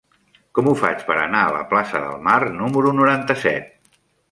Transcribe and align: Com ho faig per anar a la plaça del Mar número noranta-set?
Com 0.59 0.69
ho 0.71 0.71
faig 0.79 1.03
per 1.09 1.17
anar 1.25 1.43
a 1.43 1.51
la 1.57 1.61
plaça 1.75 2.03
del 2.05 2.17
Mar 2.29 2.39
número 2.57 2.97
noranta-set? 3.03 3.73